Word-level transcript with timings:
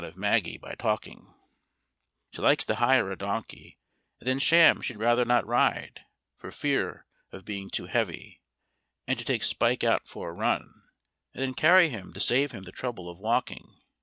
]She 0.01 0.59
likes 2.41 2.65
to 2.65 2.75
hire 2.77 3.11
a 3.11 3.15
donkey, 3.15 3.77
and 4.19 4.27
then 4.27 4.39
sham 4.39 4.81
she'd 4.81 4.97
rather 4.97 5.25
not 5.25 5.45
ride, 5.45 6.01
for 6.39 6.49
fear 6.51 7.05
of 7.31 7.45
being 7.45 7.69
too 7.69 7.85
heavy; 7.85 8.41
and 9.05 9.19
to 9.19 9.23
take 9.25 9.43
Spike 9.43 9.83
out 9.83 10.07
for 10.07 10.29
a 10.29 10.33
run, 10.33 10.81
and 11.35 11.43
then 11.43 11.53
carry 11.53 11.89
him 11.89 12.13
to 12.13 12.19
save 12.19 12.51
him 12.51 12.63
the 12.63 12.71
trouble 12.71 13.11
of 13.11 13.19
walking. 13.19 13.79